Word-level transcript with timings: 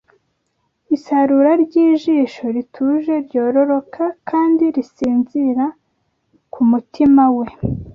Isarura 0.95 1.51
ryijisho 1.63 2.45
rituje 2.55 3.13
Ryororoka 3.25 4.03
kandi 4.29 4.63
risinzira 4.75 5.65
kumutima 6.53 7.23
we 7.37 7.47